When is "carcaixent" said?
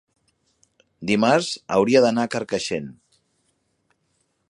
2.37-2.91